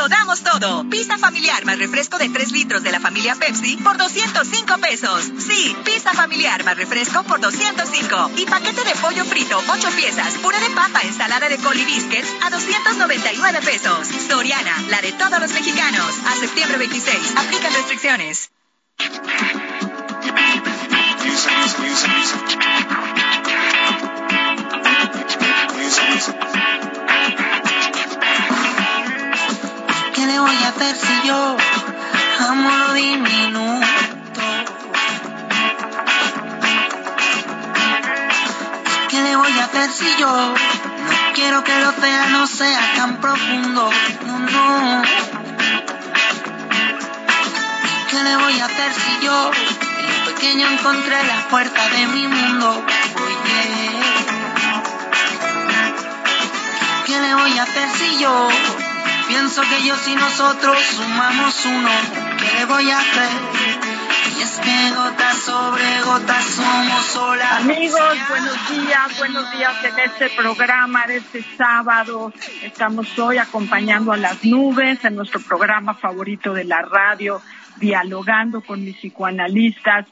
[0.00, 0.88] Lo damos todo.
[0.88, 5.30] Pizza familiar más refresco de 3 litros de la familia Pepsi por 205 pesos.
[5.38, 8.30] Sí, pizza familiar más refresco por 205.
[8.38, 12.48] Y paquete de pollo frito, 8 piezas, puré de papa, ensalada de col biscuits a
[12.48, 14.08] 299 pesos.
[14.26, 16.14] Soriana, la de todos los mexicanos.
[16.26, 17.36] A septiembre 26.
[17.36, 18.50] Aplican restricciones.
[30.40, 31.56] ¿Qué le voy a hacer si yo
[32.48, 34.40] amo lo diminuto?
[39.10, 40.54] ¿Qué le voy a hacer si yo no
[41.34, 43.90] quiero que el océano sea tan profundo?
[44.26, 45.02] No, no.
[48.10, 49.50] ¿Qué le voy a hacer si yo
[49.98, 52.82] en lo pequeño encontré la puerta de mi mundo?
[53.26, 54.00] Oye.
[57.04, 58.48] ¿Qué le voy a hacer si yo
[59.30, 61.90] pienso que yo y nosotros sumamos uno?
[62.38, 63.28] ¿Qué le voy a hacer?
[64.36, 67.60] Y es que gota sobre gota somos olas.
[67.60, 72.32] Amigos, buenos días, buenos días en este programa de este sábado.
[72.62, 77.40] Estamos hoy acompañando a las nubes en nuestro programa favorito de la radio,
[77.80, 80.06] dialogando con mis psicoanalistas,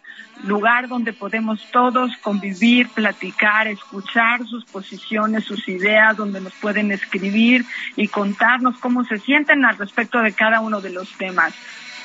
[0.45, 7.65] lugar donde podemos todos convivir, platicar, escuchar sus posiciones, sus ideas, donde nos pueden escribir
[7.95, 11.55] y contarnos cómo se sienten al respecto de cada uno de los temas.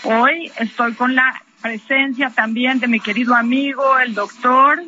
[0.04, 4.82] Hoy estoy con la presencia también de mi querido amigo, el doctor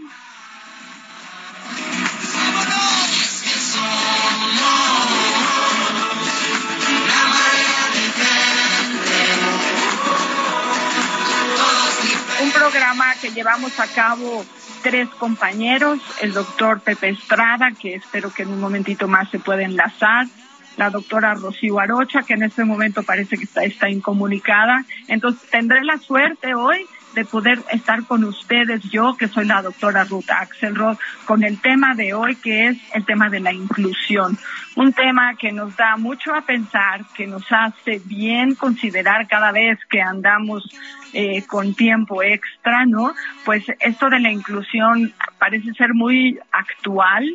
[12.41, 14.46] un programa que llevamos a cabo
[14.81, 19.63] tres compañeros, el doctor Pepe Estrada, que espero que en un momentito más se pueda
[19.63, 20.28] enlazar,
[20.78, 24.84] la doctora Rocío Arocha, que en este momento parece que está, está incomunicada.
[25.07, 26.85] Entonces tendré la suerte hoy
[27.16, 31.96] de poder estar con ustedes, yo que soy la doctora Ruth Axelrod, con el tema
[31.96, 34.38] de hoy que es el tema de la inclusión.
[34.76, 39.80] Un tema que nos da mucho a pensar, que nos hace bien considerar cada vez
[39.90, 40.64] que andamos
[41.14, 43.14] eh, con tiempo extra, ¿no?
[43.46, 47.25] Pues esto de la inclusión parece ser muy actual,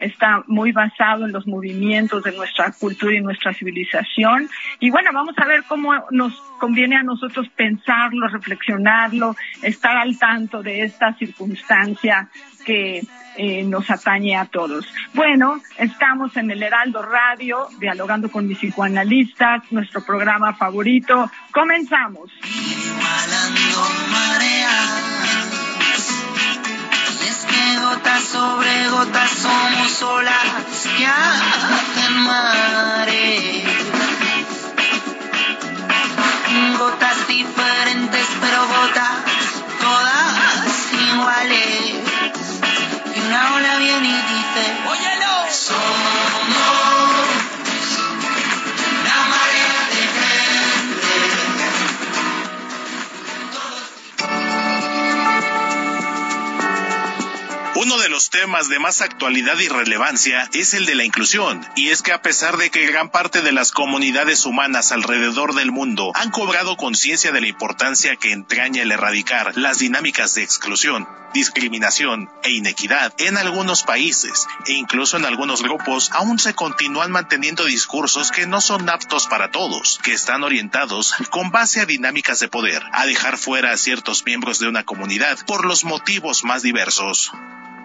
[0.00, 4.48] está muy basado en los movimientos de nuestra cultura y nuestra civilización.
[4.80, 10.62] Y bueno, vamos a ver cómo nos conviene a nosotros pensarlo, reflexionarlo, estar al tanto
[10.62, 12.28] de esta circunstancia
[12.64, 13.02] que
[13.36, 14.86] eh, nos atañe a todos.
[15.14, 21.30] Bueno, estamos en el Heraldo Radio, dialogando con mis psicoanalistas, nuestro programa favorito.
[21.52, 22.30] Comenzamos.
[22.42, 23.80] Igualando
[24.10, 25.59] mareas.
[27.82, 33.64] Gota sobre gota somos olas que hacen mares.
[36.78, 39.16] Gotas diferentes, pero gotas
[39.80, 41.59] todas iguales.
[57.82, 61.88] Uno de los temas de más actualidad y relevancia es el de la inclusión, y
[61.88, 66.12] es que a pesar de que gran parte de las comunidades humanas alrededor del mundo
[66.14, 72.28] han cobrado conciencia de la importancia que entraña el erradicar las dinámicas de exclusión, discriminación
[72.42, 78.30] e inequidad en algunos países e incluso en algunos grupos aún se continúan manteniendo discursos
[78.30, 82.82] que no son aptos para todos, que están orientados con base a dinámicas de poder,
[82.92, 87.32] a dejar fuera a ciertos miembros de una comunidad por los motivos más diversos.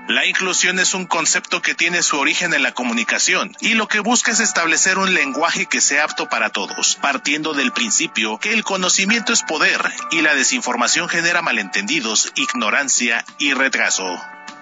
[0.07, 4.01] La inclusión es un concepto que tiene su origen en la comunicación y lo que
[4.01, 8.63] busca es establecer un lenguaje que sea apto para todos, partiendo del principio que el
[8.63, 9.81] conocimiento es poder
[10.11, 14.05] y la desinformación genera malentendidos, ignorancia y retraso.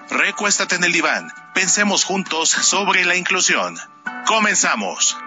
[0.10, 3.78] Recuéstate en el diván, pensemos juntos sobre la inclusión.
[4.26, 5.18] Comenzamos.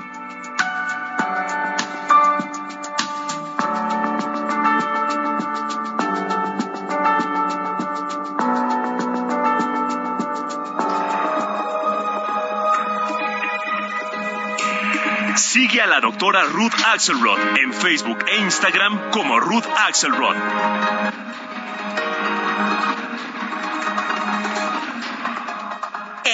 [15.37, 20.35] Sigue a la doctora Ruth Axelrod en Facebook e Instagram como Ruth Axelrod.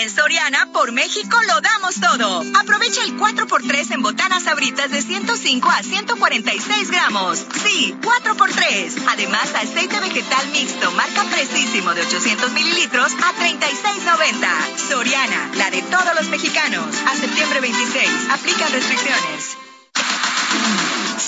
[0.01, 2.43] En Soriana, por México, lo damos todo.
[2.59, 7.45] Aprovecha el 4x3 en botanas abritas de 105 a 146 gramos.
[7.63, 9.05] Sí, 4x3.
[9.09, 14.89] Además, aceite vegetal mixto, marca Precisísimo de 800 mililitros a 36.90.
[14.89, 16.97] Soriana, la de todos los mexicanos.
[17.07, 18.09] A septiembre 26.
[18.31, 19.57] Aplica restricciones.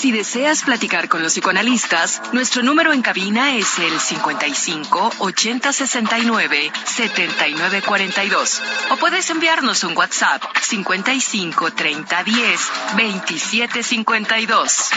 [0.05, 6.71] Si deseas platicar con los psicoanalistas, nuestro número en cabina es el 55 80 69
[6.85, 8.61] 79 42.
[8.91, 12.59] O puedes enviarnos un WhatsApp 55 30 10
[12.95, 14.89] 27 52.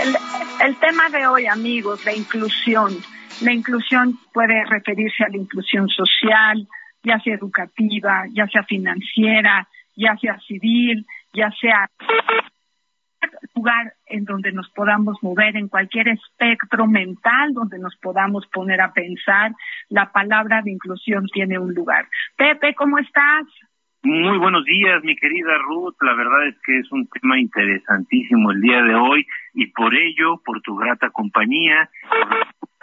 [0.00, 0.18] El,
[0.66, 3.00] el tema de hoy, amigos, la inclusión.
[3.42, 6.66] La inclusión puede referirse a la inclusión social,
[7.02, 9.66] ya sea educativa, ya sea financiera,
[9.96, 11.88] ya sea civil, ya sea
[13.54, 18.92] lugar en donde nos podamos mover, en cualquier espectro mental donde nos podamos poner a
[18.92, 19.52] pensar,
[19.88, 22.06] la palabra de inclusión tiene un lugar.
[22.36, 23.46] Pepe, ¿cómo estás?
[24.02, 25.96] Muy buenos días, mi querida Ruth.
[26.00, 30.40] La verdad es que es un tema interesantísimo el día de hoy y por ello,
[30.44, 32.28] por tu grata compañía, por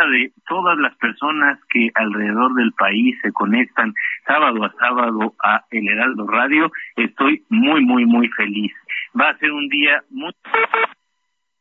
[0.06, 3.94] de todas las personas que alrededor del país se conectan
[4.28, 8.72] sábado a sábado a El Heraldo Radio, estoy muy, muy, muy feliz.
[9.19, 10.31] Va a ser un día muy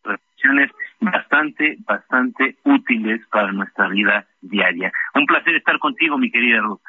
[0.04, 0.70] reflexiones
[1.00, 4.92] bastante, bastante útiles para nuestra vida diaria.
[5.14, 6.80] Un placer estar contigo, mi querida Ruth.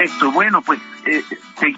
[0.00, 1.22] Perfecto, bueno, pues eh,
[1.60, 1.76] sí.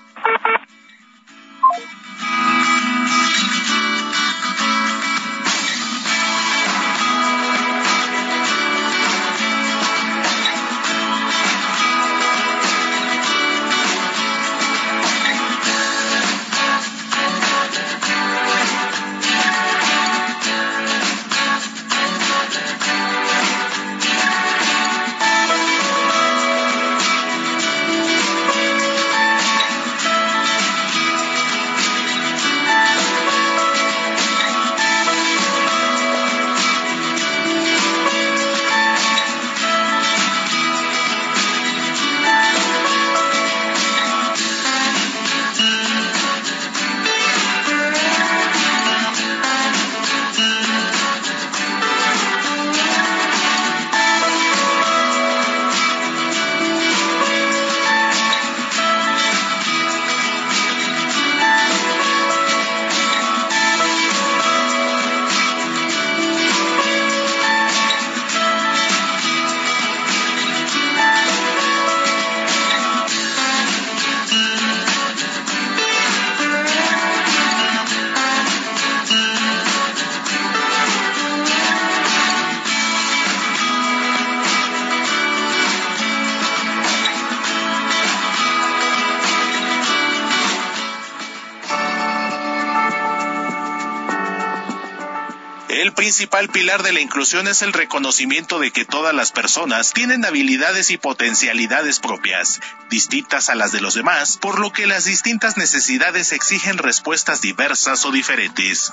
[95.83, 100.25] El principal pilar de la inclusión es el reconocimiento de que todas las personas tienen
[100.25, 105.57] habilidades y potencialidades propias, distintas a las de los demás, por lo que las distintas
[105.57, 108.93] necesidades exigen respuestas diversas o diferentes.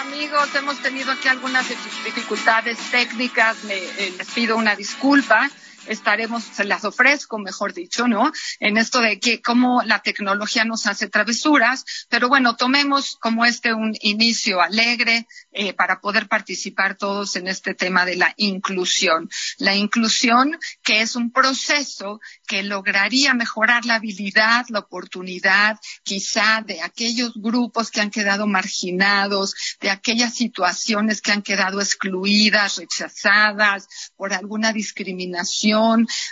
[0.00, 5.50] Amigos, hemos tenido aquí algunas dificultades técnicas, eh, les pido una disculpa
[5.86, 8.32] estaremos, se las ofrezco, mejor dicho, ¿no?
[8.58, 13.72] En esto de que cómo la tecnología nos hace travesuras, pero bueno, tomemos como este
[13.72, 19.28] un inicio alegre eh, para poder participar todos en este tema de la inclusión.
[19.58, 26.82] La inclusión que es un proceso que lograría mejorar la habilidad, la oportunidad, quizá de
[26.82, 34.32] aquellos grupos que han quedado marginados, de aquellas situaciones que han quedado excluidas, rechazadas por
[34.32, 35.69] alguna discriminación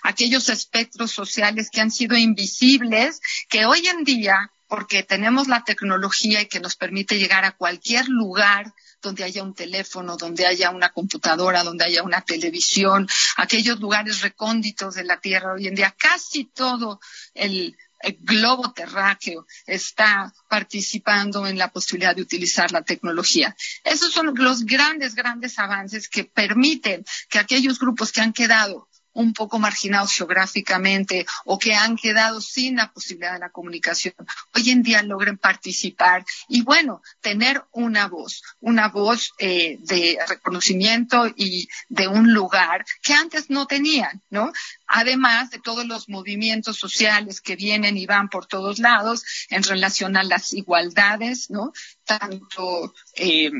[0.02, 6.42] aquellos espectros sociales que han sido invisibles, que hoy en día, porque tenemos la tecnología
[6.42, 10.90] y que nos permite llegar a cualquier lugar donde haya un teléfono, donde haya una
[10.90, 16.44] computadora, donde haya una televisión, aquellos lugares recónditos de la Tierra hoy en día, casi
[16.44, 17.00] todo
[17.34, 17.76] el
[18.20, 23.56] globo terráqueo está participando en la posibilidad de utilizar la tecnología.
[23.84, 29.32] Esos son los grandes, grandes avances que permiten que aquellos grupos que han quedado un
[29.32, 34.14] poco marginados geográficamente o que han quedado sin la posibilidad de la comunicación,
[34.54, 41.26] hoy en día logren participar y bueno, tener una voz, una voz eh, de reconocimiento
[41.34, 44.52] y de un lugar que antes no tenían, ¿no?
[44.88, 50.16] además de todos los movimientos sociales que vienen y van por todos lados en relación
[50.16, 51.72] a las igualdades, ¿no?
[52.08, 53.50] Tanto eh,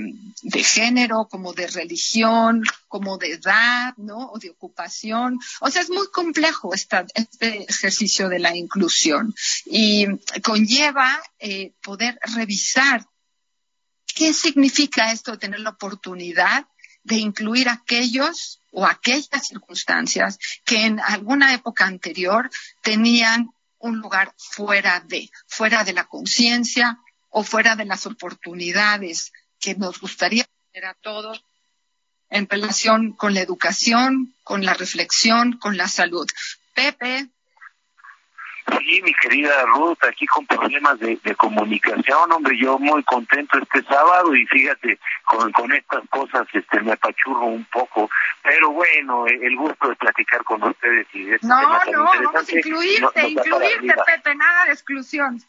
[0.43, 4.31] de género como de religión, como de edad, ¿no?
[4.31, 5.39] O de ocupación.
[5.61, 7.05] O sea, es muy complejo este
[7.69, 9.35] ejercicio de la inclusión
[9.67, 10.07] y
[10.43, 13.07] conlleva eh, poder revisar
[14.07, 16.67] qué significa esto de tener la oportunidad
[17.05, 22.49] de incluir aquellos o aquellas circunstancias que en alguna época anterior
[22.83, 26.99] tenían un lugar fuera de, fuera de la conciencia
[27.31, 31.45] o fuera de las oportunidades que nos gustaría tener a todos
[32.31, 36.27] en relación con la educación, con la reflexión, con la salud.
[36.75, 37.29] Pepe,
[38.77, 44.35] Sí, mi querida Ruth, aquí con problemas de, comunicación, hombre, yo muy contento este sábado
[44.35, 48.11] y fíjate, con, con estas cosas este, me apachurro un poco,
[48.43, 52.57] pero bueno, e, el gusto de platicar con ustedes y de No, no, vamos a
[52.57, 55.43] incluirte, incluirte, Pepe, nada de exclusión.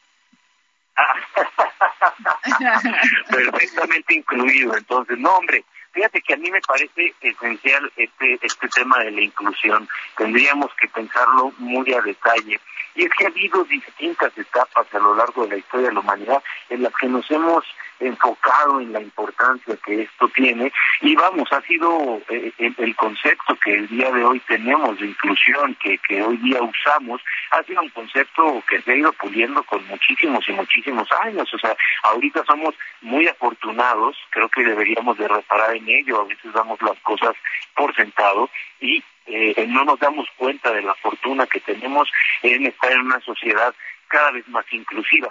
[3.30, 9.00] Perfectamente incluido, entonces, no, hombre, Fíjate que a mí me parece esencial este, este tema
[9.00, 9.90] de la inclusión.
[10.18, 12.60] Tendríamos que pensarlo muy a detalle.
[13.00, 16.02] Y es que ha habido distintas etapas a lo largo de la historia de la
[16.02, 17.64] humanidad en las que nos hemos
[18.02, 20.70] enfocado en la importancia que esto tiene.
[21.00, 25.76] Y vamos, ha sido eh, el, concepto que el día de hoy tenemos de inclusión,
[25.76, 29.86] que, que hoy día usamos, ha sido un concepto que se ha ido puliendo con
[29.88, 35.74] muchísimos y muchísimos años, o sea, ahorita somos muy afortunados, creo que deberíamos de reparar
[35.74, 37.34] en ello, a veces damos las cosas
[37.76, 38.50] por sentado
[38.82, 42.10] y eh, no nos damos cuenta de la fortuna que tenemos
[42.42, 43.74] en estar en una sociedad
[44.08, 45.30] cada vez más inclusiva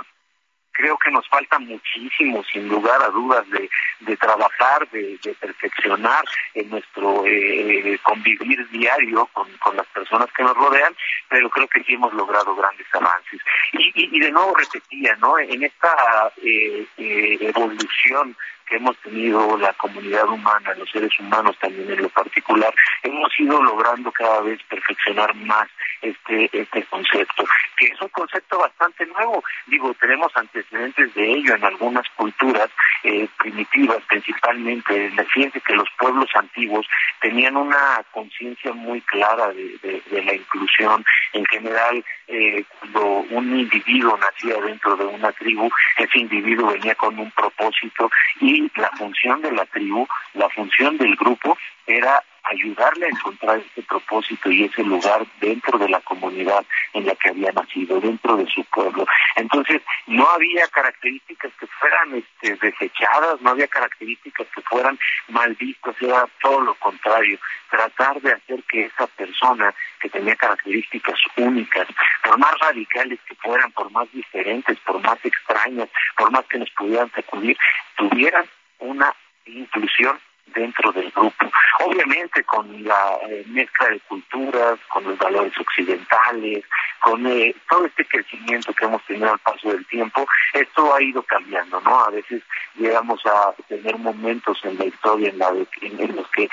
[0.79, 3.69] creo que nos falta muchísimo, sin lugar a dudas, de,
[4.01, 6.25] de trabajar, de, perfeccionar
[6.55, 10.95] en nuestro eh, convivir diario con, con, las personas que nos rodean,
[11.29, 13.41] pero creo que sí hemos logrado grandes avances.
[13.73, 15.37] Y, y, y de nuevo repetía, ¿no?
[15.41, 18.37] En esta eh, eh, evolución
[18.69, 23.63] que hemos tenido la comunidad humana, los seres humanos también en lo particular, hemos ido
[23.63, 25.69] logrando cada vez perfeccionar más
[26.03, 27.45] este, este concepto,
[27.77, 29.43] que es un concepto bastante nuevo.
[29.67, 32.69] Digo, tenemos antecedentes de ello en algunas culturas
[33.03, 35.11] eh, primitivas, principalmente.
[35.33, 36.87] Fíjense que los pueblos antiguos
[37.21, 41.05] tenían una conciencia muy clara de, de, la inclusión.
[41.33, 47.19] En general, eh, cuando un individuo nacía dentro de una tribu, ese individuo venía con
[47.19, 48.11] un propósito
[48.41, 53.83] y la función de la tribu, la función del grupo era ayudarle a encontrar ese
[53.83, 58.47] propósito y ese lugar dentro de la comunidad en la que había nacido, dentro de
[58.47, 59.07] su pueblo.
[59.37, 65.95] Entonces, no había características que fueran este, desechadas, no había características que fueran mal vistas,
[66.01, 67.39] era todo lo contrario,
[67.71, 71.87] tratar de hacer que esa persona que tenía características únicas,
[72.25, 76.71] por más radicales que fueran, por más diferentes, por más extrañas, por más que nos
[76.71, 77.57] pudieran sacudir,
[77.97, 78.47] tuvieran
[78.79, 79.15] una
[79.47, 80.19] inclusión
[80.55, 81.51] dentro del grupo.
[81.81, 86.65] Obviamente con la eh, mezcla de culturas, con los valores occidentales,
[87.01, 91.23] con eh, todo este crecimiento que hemos tenido al paso del tiempo, esto ha ido
[91.23, 92.05] cambiando, ¿no?
[92.05, 92.43] A veces
[92.77, 95.49] llegamos a tener momentos en la historia en, la
[95.81, 96.49] en los que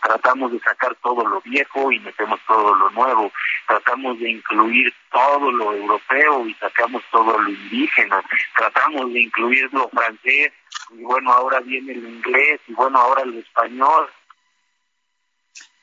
[0.00, 3.32] tratamos de sacar todo lo viejo y metemos todo lo nuevo,
[3.66, 8.22] tratamos de incluir todo lo europeo y sacamos todo lo indígena,
[8.56, 10.52] tratamos de incluir lo francés
[10.90, 14.08] y bueno, ahora viene el inglés y bueno, ahora el español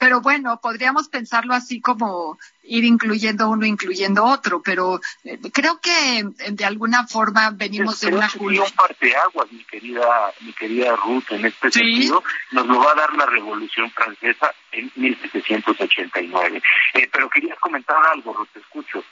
[0.02, 6.18] pero bueno, podríamos pensarlo así como ir incluyendo uno, incluyendo otro, pero eh, creo que
[6.18, 8.64] eh, de alguna forma venimos de una cultura.
[8.64, 13.14] un parteaguas, mi querida, mi querida Ruth, en este sentido, nos lo va a dar
[13.14, 16.64] la Revolución Francesa en 1789.
[16.96, 19.04] Eh, pero quería comentar algo, Ruth, te escucho.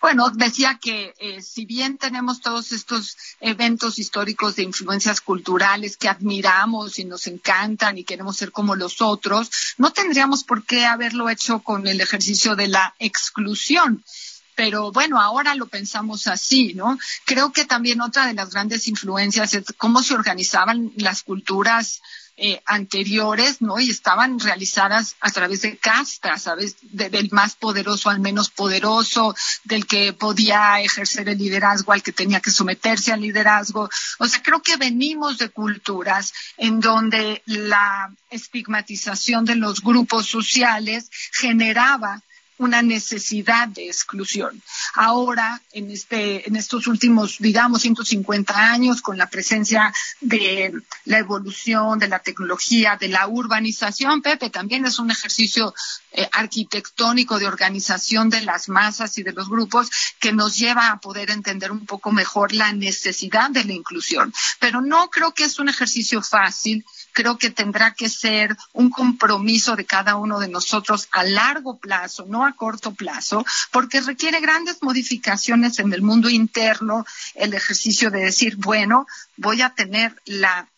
[0.00, 6.08] Bueno, decía que eh, si bien tenemos todos estos eventos históricos de influencias culturales que
[6.08, 11.28] admiramos y nos encantan y queremos ser como los otros, no tendríamos por qué haberlo
[11.28, 14.04] hecho con el ejercicio de la exclusión
[14.58, 16.98] pero bueno, ahora lo pensamos así, ¿no?
[17.24, 22.00] Creo que también otra de las grandes influencias es cómo se organizaban las culturas
[22.40, 23.80] eh, anteriores, ¿no?
[23.80, 26.76] Y estaban realizadas a través de castas, ¿sabes?
[26.82, 32.38] del más poderoso al menos poderoso, del que podía ejercer el liderazgo al que tenía
[32.38, 33.90] que someterse al liderazgo.
[34.20, 41.10] O sea, creo que venimos de culturas en donde la estigmatización de los grupos sociales
[41.32, 42.22] generaba
[42.58, 44.62] una necesidad de exclusión.
[44.94, 50.72] Ahora, en, este, en estos últimos, digamos, 150 años, con la presencia de
[51.04, 55.74] la evolución, de la tecnología, de la urbanización, Pepe, también es un ejercicio
[56.12, 61.00] eh, arquitectónico de organización de las masas y de los grupos que nos lleva a
[61.00, 64.32] poder entender un poco mejor la necesidad de la inclusión.
[64.58, 66.84] Pero no creo que es un ejercicio fácil
[67.18, 72.26] creo que tendrá que ser un compromiso de cada uno de nosotros a largo plazo,
[72.28, 78.20] no a corto plazo, porque requiere grandes modificaciones en el mundo interno, el ejercicio de
[78.20, 80.68] decir, bueno, voy a tener la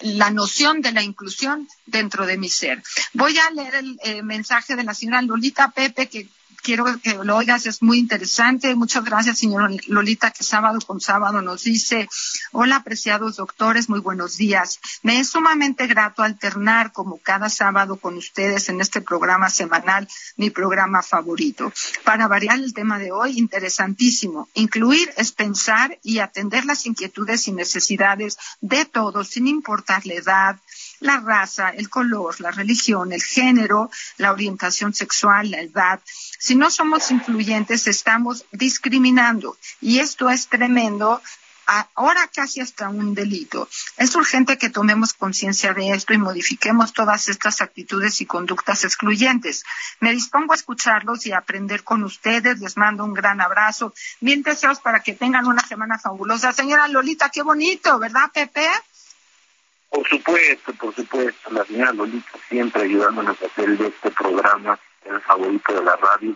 [0.00, 2.82] la noción de la inclusión dentro de mi ser.
[3.12, 6.28] Voy a leer el eh, mensaje de la señora Lolita Pepe, que
[6.62, 8.74] quiero que lo oigas, es muy interesante.
[8.74, 12.08] Muchas gracias, señor Lolita, que sábado con sábado nos dice,
[12.52, 14.80] hola, apreciados doctores, muy buenos días.
[15.02, 20.50] Me es sumamente grato alternar como cada sábado con ustedes en este programa semanal, mi
[20.50, 21.72] programa favorito.
[22.04, 24.48] Para variar el tema de hoy, interesantísimo.
[24.54, 30.56] Incluir es pensar y atender las inquietudes y necesidades de todos, sin importar la edad,
[31.02, 36.00] la raza, el color, la religión, el género, la orientación sexual, la edad.
[36.38, 41.20] Si no somos influyentes, estamos discriminando y esto es tremendo
[41.94, 43.68] ahora casi hasta un delito.
[43.96, 49.64] Es urgente que tomemos conciencia de esto y modifiquemos todas estas actitudes y conductas excluyentes.
[50.00, 52.58] Me dispongo a escucharlos y a aprender con ustedes.
[52.60, 53.94] Les mando un gran abrazo.
[54.20, 56.52] Mil deseos para que tengan una semana fabulosa.
[56.52, 58.68] Señora Lolita, qué bonito, ¿verdad, Pepe?
[59.92, 65.74] Por supuesto, por supuesto, la señora Lolita siempre ayudándonos a hacer este programa, el favorito
[65.74, 66.34] de la radio.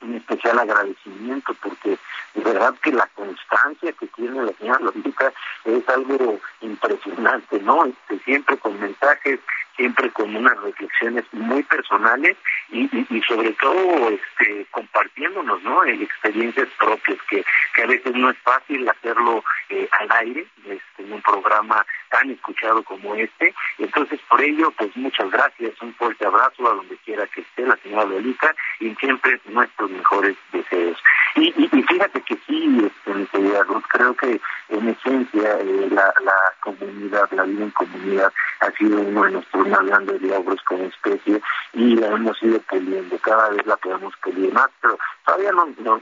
[0.00, 1.98] Un especial agradecimiento porque
[2.32, 5.30] de verdad que la constancia que tiene la señora Lolita
[5.66, 7.84] es algo impresionante, ¿no?
[7.84, 9.40] Este, siempre con mensajes,
[9.76, 12.38] siempre con unas reflexiones muy personales
[12.70, 12.88] y,
[13.28, 15.84] sobre todo este, compartiéndonos, ¿no?
[15.84, 21.12] experiencias propias, que, que a veces no es fácil hacerlo eh, al aire, este, en
[21.12, 23.54] un programa tan escuchado como este.
[23.78, 27.76] Entonces, por ello, pues muchas gracias, un fuerte abrazo a donde quiera que esté la
[27.76, 30.98] señora Lolita y siempre nuestros mejores deseos.
[31.36, 36.12] Y, fíjate que sí, este, Ruth, creo que en esencia eh, la,
[36.60, 41.40] comunidad, la vida en comunidad ha sido uno de nuestros más grandes logros como especie
[41.72, 45.52] y la hemos ido puliendo, cada vez la podemos pulir más, pero todavía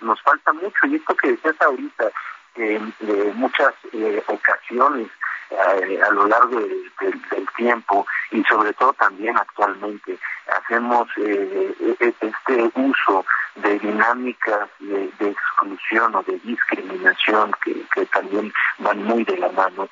[0.02, 2.10] nos falta mucho y esto que decías ahorita,
[2.58, 2.92] en
[3.36, 5.08] muchas eh, ocasiones
[5.50, 12.14] eh, a lo largo del tiempo y sobre todo también actualmente hacemos eh, e, e,
[12.20, 13.24] este uso
[13.56, 19.88] de dinámicas de, exclusión o de discriminación que, también van muy de la mano.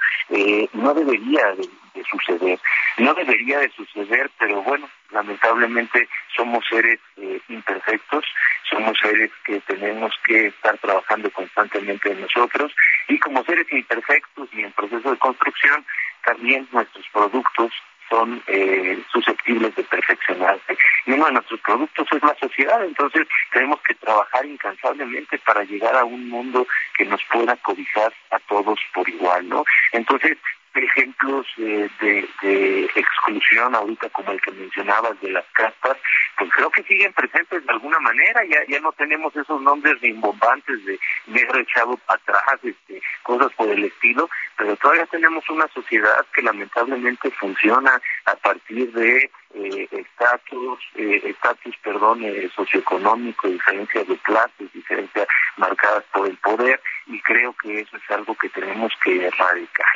[0.73, 1.69] no debería de,
[2.05, 2.59] suceder.
[2.99, 8.25] No debería de suceder, pero bueno, lamentablemente somos seres eh, imperfectos,
[8.69, 12.75] somos seres que tenemos que estar trabajando constantemente en nosotros
[13.09, 15.85] y como seres imperfectos y en proceso de construcción,
[16.25, 17.73] también nuestros productos
[18.09, 20.77] son eh, susceptibles de perfeccionarse.
[21.07, 25.97] Y uno de nuestros productos es la sociedad, entonces tenemos que trabajar incansablemente para llegar
[25.97, 29.65] a un mundo que nos pueda cobijar a todos por igual, ¿no?
[29.93, 30.37] Entonces,
[30.85, 35.97] ejemplos de, de, exclusión ahorita como el que mencionabas de las castas,
[36.39, 40.85] pues creo que siguen presentes de alguna manera, ya, ya no tenemos esos nombres rimbombantes
[40.85, 46.25] de negro echado para atrás, este, cosas por el estilo, pero todavía tenemos una sociedad
[46.33, 54.17] que lamentablemente funciona a partir de eh, estatus, eh, estatus, perdón, eh, socioeconómico, diferencias de
[54.19, 59.27] clases, diferencias marcadas por el poder, y creo que eso es algo que tenemos que
[59.27, 59.87] erradicar.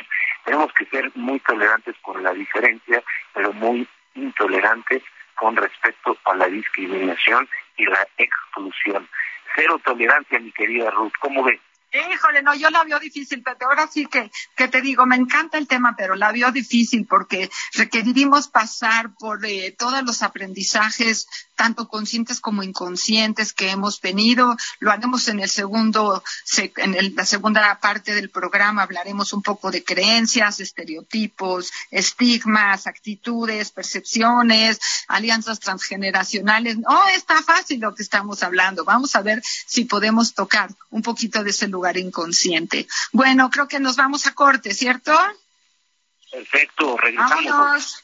[0.45, 5.03] Tenemos que ser muy tolerantes con la diferencia, pero muy intolerantes
[5.35, 9.07] con respecto a la discriminación y la exclusión.
[9.55, 11.13] Cero tolerancia, mi querida Ruth.
[11.19, 11.59] ¿Cómo ves?
[11.93, 15.57] Híjole, no, yo la veo difícil, pero ahora sí que, que te digo, me encanta
[15.57, 21.27] el tema, pero la veo difícil porque requerimos pasar por eh, todos los aprendizajes
[21.61, 24.57] tanto conscientes como inconscientes que hemos tenido.
[24.79, 26.23] Lo haremos en el segundo,
[26.77, 34.79] en la segunda parte del programa, hablaremos un poco de creencias, estereotipos, estigmas, actitudes, percepciones,
[35.07, 36.79] alianzas transgeneracionales.
[36.79, 38.83] No está fácil lo que estamos hablando.
[38.83, 42.87] Vamos a ver si podemos tocar un poquito de ese lugar inconsciente.
[43.11, 45.15] Bueno, creo que nos vamos a corte, ¿cierto?
[46.31, 48.03] Perfecto, regresamos.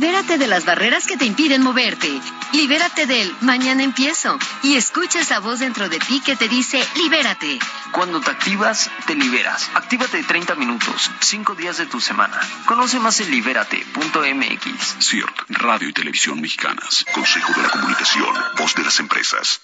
[0.00, 2.08] Libérate de las barreras que te impiden moverte.
[2.54, 4.38] Libérate del mañana empiezo.
[4.62, 7.58] Y escucha esa voz dentro de ti que te dice libérate.
[7.92, 9.70] Cuando te activas, te liberas.
[9.74, 12.40] Actívate 30 minutos, 5 días de tu semana.
[12.64, 14.96] Conoce más en libérate.mx.
[15.00, 17.04] CIRT, Radio y Televisión Mexicanas.
[17.12, 19.60] Consejo de la Comunicación, voz de las empresas.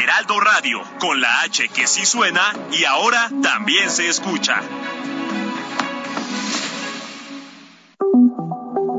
[0.00, 4.62] Heraldo Radio, con la H que sí suena y ahora también se escucha.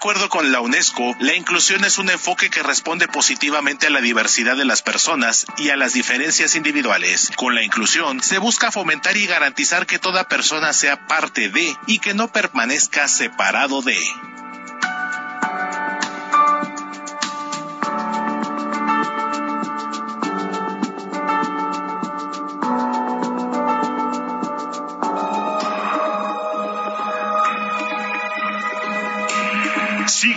[0.00, 4.56] Acuerdo con la UNESCO, la inclusión es un enfoque que responde positivamente a la diversidad
[4.56, 7.30] de las personas y a las diferencias individuales.
[7.36, 11.98] Con la inclusión se busca fomentar y garantizar que toda persona sea parte de y
[11.98, 13.98] que no permanezca separado de.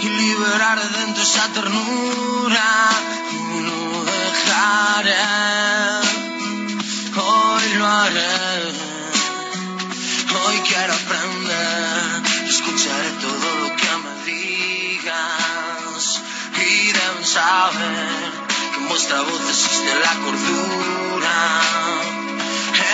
[0.00, 2.88] Y liberar de dentro esa ternura
[3.32, 5.14] y no dejaré.
[7.16, 8.72] Hoy lo haré.
[10.34, 12.22] Hoy quiero aprender.
[12.48, 16.22] Escucharé todo lo que me digas.
[16.58, 18.32] Y deben saber
[18.72, 21.36] que en vuestra voz existe la cordura.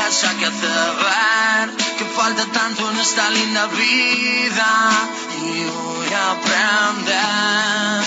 [0.08, 0.66] Esa que hace
[1.02, 5.08] ver que falta tanto en esta linda vida
[5.44, 8.04] y voy a aprender.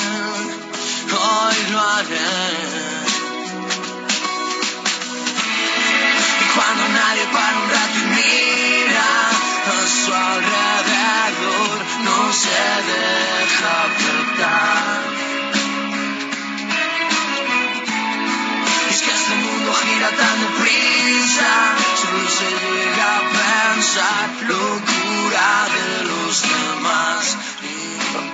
[1.12, 2.34] Hoy lo haré.
[6.42, 9.12] Y cuando nadie para un rato y mira
[9.68, 15.02] a su alrededor no se deja apretar.
[18.88, 21.52] Y es que este mundo gira tan deprisa
[22.02, 23.35] solo se llega a
[24.48, 27.38] locura de los demás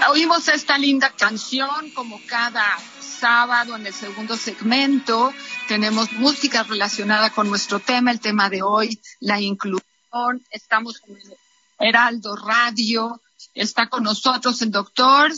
[0.10, 5.32] Oímos esta linda canción como cada sábado en el segundo segmento.
[5.68, 10.44] Tenemos música relacionada con nuestro tema, el tema de hoy, la inclusión.
[10.50, 11.38] Estamos el
[11.80, 13.22] Heraldo Radio.
[13.54, 15.32] Está con nosotros el doctor.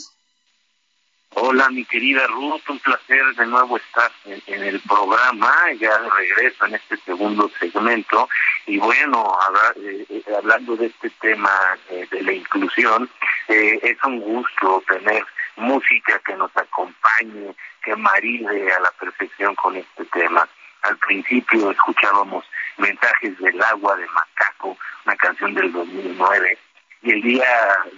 [1.35, 6.65] Hola, mi querida Ruth, un placer de nuevo estar en, el programa, ya de regreso
[6.67, 8.29] en este segundo segmento.
[8.67, 9.35] Y bueno,
[9.77, 11.49] eh, eh, hablando de este tema
[11.89, 13.09] eh, de la inclusión,
[13.47, 19.75] eh, es un gusto tener música que nos acompañe, que maride a la perfección con
[19.75, 20.47] este tema.
[20.83, 22.45] Al principio escuchábamos
[22.77, 26.59] Mensajes del agua de Macaco, una canción del 2009
[27.03, 27.45] y el día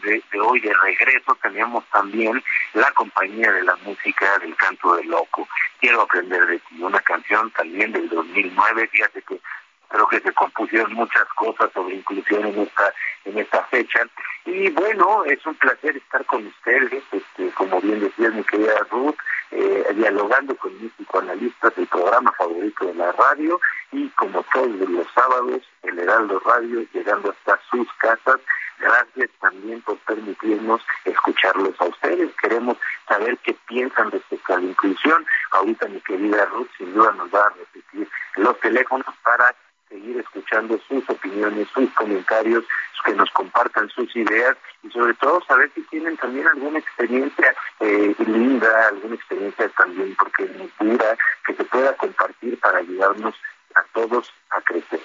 [0.04, 5.08] de, de hoy de regreso teníamos también la compañía de la música del canto del
[5.08, 5.48] loco.
[5.80, 9.40] Quiero aprender de ti, una canción también del 2009, fíjate que
[9.88, 12.94] creo que se compusieron muchas cosas sobre inclusión en esta
[13.26, 14.00] en esta fecha
[14.46, 19.16] y bueno es un placer estar con ustedes este, como bien decías mi querida Ruth
[19.52, 23.60] eh, dialogando con mis psicoanalistas el programa favorito de la radio
[23.92, 28.40] y como todos los sábados el Heraldo Radio llegando hasta sus casas.
[28.78, 32.30] Gracias también por permitirnos escucharlos a ustedes.
[32.42, 32.78] Queremos
[33.08, 35.26] saber qué piensan respecto a la inclusión.
[35.52, 39.56] Ahorita mi querida Ruth sin duda nos va a repetir los teléfonos para
[39.96, 42.66] seguir escuchando sus opiniones, sus comentarios,
[43.06, 48.16] que nos compartan sus ideas y sobre todo saber si tienen también alguna experiencia eh,
[48.26, 53.36] linda, alguna experiencia también porque dura, que se pueda compartir para ayudarnos
[53.76, 55.00] a todos a crecer.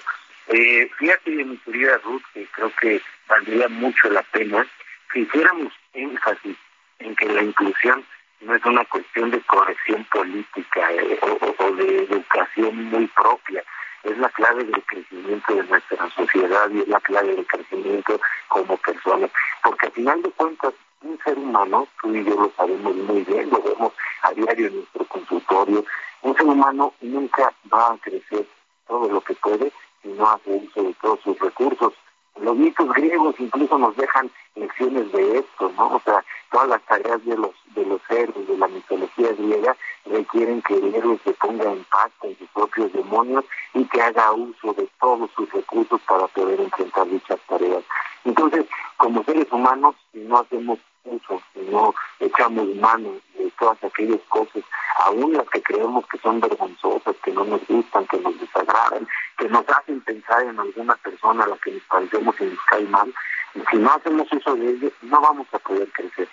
[0.47, 4.65] Eh, fíjate, mi querida Ruth, que creo que valdría mucho la pena
[5.13, 6.57] que hiciéramos énfasis
[6.99, 8.03] en que la inclusión
[8.41, 13.63] no es una cuestión de corrección política eh, o de educación muy propia,
[14.03, 18.77] es la clave del crecimiento de nuestra sociedad y es la clave del crecimiento como
[18.77, 19.29] persona.
[19.63, 23.49] Porque al final de cuentas, un ser humano, tú y yo lo sabemos muy bien,
[23.49, 25.85] lo vemos a diario en nuestro consultorio,
[26.21, 28.47] un ser humano nunca va a crecer
[28.87, 31.93] todo lo que puede si no hace uso de todos sus recursos.
[32.39, 35.95] Los mitos griegos incluso nos dejan lecciones de esto, ¿no?
[35.95, 40.61] O sea, todas las tareas de los de los héroes de la mitología griega requieren
[40.61, 44.73] que el héroe se ponga en paz con sus propios demonios y que haga uso
[44.73, 47.83] de todos sus recursos para poder enfrentar dichas tareas.
[48.25, 48.65] Entonces,
[48.97, 54.63] como seres humanos, no hacemos si no echamos mano de todas aquellas cosas,
[54.97, 59.47] aún las que creemos que son vergonzosas, que no nos gustan, que nos desagradan, que
[59.49, 63.13] nos hacen pensar en alguna persona a la que nos parecemos y nos cae mal,
[63.53, 66.27] y si no hacemos uso de ello, no vamos a poder crecer.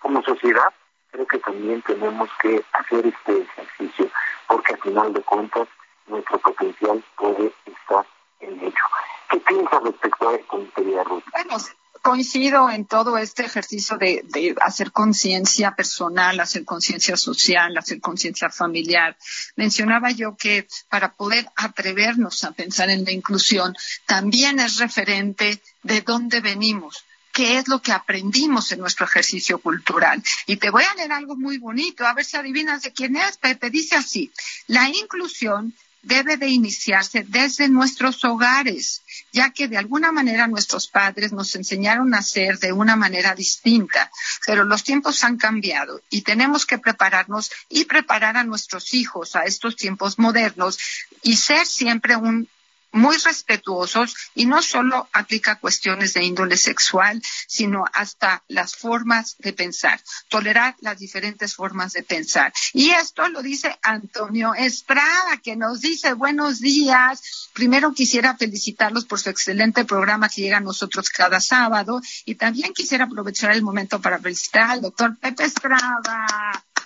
[0.00, 0.72] Como sociedad,
[1.10, 4.10] creo que también tenemos que hacer este ejercicio,
[4.46, 5.68] porque al final de cuentas,
[6.06, 8.06] nuestro potencial puede estar
[8.40, 8.84] en ello.
[9.30, 11.24] ¿Qué piensas respecto a esto, querida Ruth?
[11.32, 11.56] Bueno,
[12.02, 18.48] coincido en todo este ejercicio de, de hacer conciencia personal, hacer conciencia social, hacer conciencia
[18.48, 19.16] familiar.
[19.56, 26.00] Mencionaba yo que para poder atrevernos a pensar en la inclusión, también es referente de
[26.00, 27.04] dónde venimos
[27.38, 30.20] qué es lo que aprendimos en nuestro ejercicio cultural.
[30.46, 33.36] Y te voy a leer algo muy bonito, a ver si adivinas de quién es,
[33.36, 33.70] Pepe.
[33.70, 34.32] Dice así,
[34.66, 41.32] la inclusión debe de iniciarse desde nuestros hogares, ya que de alguna manera nuestros padres
[41.32, 44.10] nos enseñaron a ser de una manera distinta,
[44.46, 49.44] pero los tiempos han cambiado y tenemos que prepararnos y preparar a nuestros hijos a
[49.44, 50.78] estos tiempos modernos
[51.22, 52.48] y ser siempre un
[52.92, 59.52] muy respetuosos y no solo aplica cuestiones de índole sexual, sino hasta las formas de
[59.52, 62.52] pensar, tolerar las diferentes formas de pensar.
[62.72, 67.48] Y esto lo dice Antonio Estrada, que nos dice buenos días.
[67.52, 72.72] Primero quisiera felicitarlos por su excelente programa que llega a nosotros cada sábado y también
[72.72, 76.26] quisiera aprovechar el momento para felicitar al doctor Pepe Estrada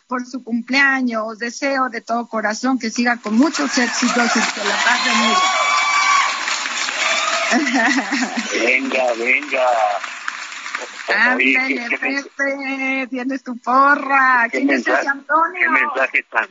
[0.07, 1.39] por su cumpleaños.
[1.39, 5.92] Deseo de todo corazón que siga con muchos éxitos y que la paz de
[8.61, 9.67] venga, venga.
[11.09, 14.49] Ándale, Pepe, tienes tu porra.
[14.51, 15.61] ¿Quién es ese Antonio?
[15.61, 16.49] Qué mensaje tan,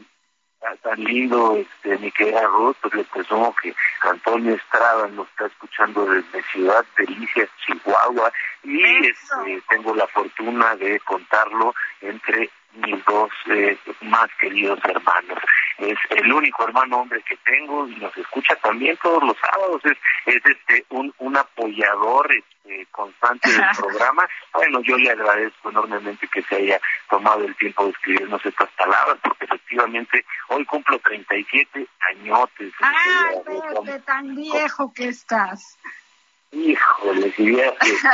[0.81, 6.05] tan lindo, este, mi querida Ruth, pues le presumo que Antonio Estrada nos está escuchando
[6.05, 8.31] desde Ciudad Delicias, Chihuahua,
[8.63, 15.39] y este, tengo la fortuna de contarlo entre mis dos eh, más queridos hermanos.
[15.77, 19.81] Es el único hermano hombre que tengo y nos escucha también todos los sábados.
[19.85, 24.27] Es, es este un, un apoyador este, constante del programa.
[24.53, 26.79] Bueno, yo le agradezco enormemente que se haya
[27.09, 32.73] tomado el tiempo de escribirnos estas palabras, porque efectivamente hoy cumplo 37 añotes.
[32.81, 35.77] ¡Ay, Pepe, tan viejo que estás!
[36.51, 37.55] Híjole, si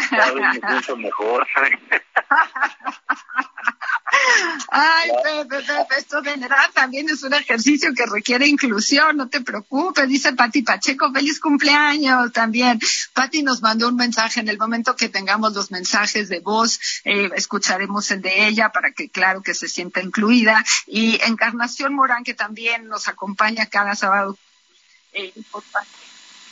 [0.10, 1.48] cada vez me siento mejor.
[4.70, 9.42] Ay, Pepe, Pepe, esto de verdad también es un ejercicio que requiere inclusión, no te
[9.42, 12.80] preocupes, dice Pati Pacheco, feliz cumpleaños también.
[13.14, 17.30] Pati nos mandó un mensaje, en el momento que tengamos los mensajes de voz, eh,
[17.36, 20.64] escucharemos el de ella para que claro que se sienta incluida.
[20.86, 24.38] Y Encarnación Morán, que también nos acompaña cada sábado.
[25.14, 25.34] Eh,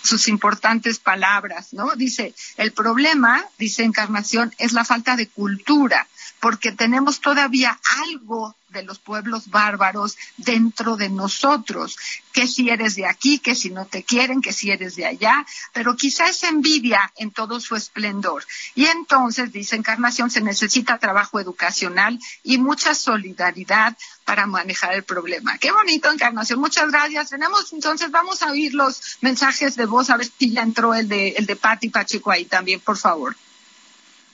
[0.06, 1.96] sus importantes palabras, ¿no?
[1.96, 6.08] Dice, el problema, dice Encarnación, es la falta de cultura
[6.46, 11.98] porque tenemos todavía algo de los pueblos bárbaros dentro de nosotros,
[12.34, 15.44] que si eres de aquí, que si no te quieren, que si eres de allá,
[15.74, 18.46] pero quizá es envidia en todo su esplendor.
[18.76, 25.58] Y entonces, dice Encarnación, se necesita trabajo educacional y mucha solidaridad para manejar el problema.
[25.58, 26.60] Qué bonito, Encarnación.
[26.60, 27.32] Muchas gracias.
[27.32, 31.08] Tenemos, entonces, vamos a oír los mensajes de voz, a ver si ya entró el
[31.08, 33.36] de, el de Patti Pacheco ahí también, por favor.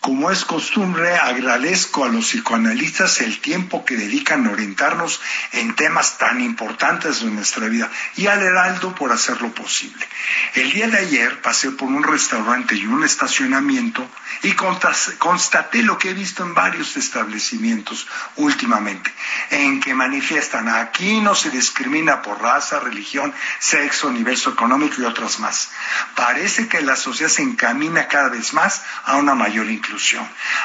[0.02, 6.18] Como es costumbre, agradezco a los psicoanalistas el tiempo que dedican a orientarnos en temas
[6.18, 10.04] tan importantes de nuestra vida y al Heraldo por hacerlo posible.
[10.56, 14.10] El día de ayer pasé por un restaurante y un estacionamiento
[14.42, 19.14] y constaté lo que he visto en varios establecimientos últimamente,
[19.52, 25.38] en que manifiestan aquí no se discrimina por raza, religión, sexo, nivel socioeconómico y otras
[25.40, 25.70] más.
[26.16, 29.91] Parece que la sociedad se encamina cada vez más a una mayor inclusión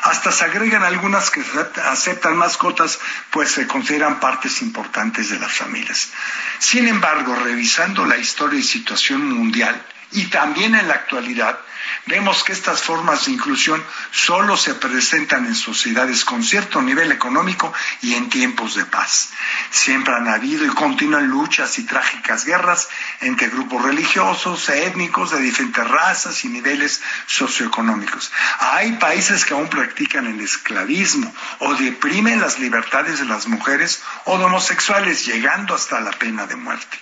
[0.03, 1.43] hasta se agregan algunas que
[1.85, 2.99] aceptan mascotas,
[3.31, 6.11] pues se consideran partes importantes de las familias.
[6.59, 11.59] Sin embargo, revisando la historia y situación mundial, y también en la actualidad,
[12.07, 17.73] vemos que estas formas de inclusión solo se presentan en sociedades con cierto nivel económico
[18.03, 19.31] y en tiempos de paz.
[19.71, 22.88] Siempre han habido y continúan luchas y trágicas guerras
[23.21, 28.33] entre grupos religiosos, étnicos de diferentes razas y niveles socioeconómicos.
[28.61, 34.38] Hay países que aún practican el esclavismo o deprimen las libertades de las mujeres o
[34.38, 36.99] de homosexuales, llegando hasta la pena de muerte.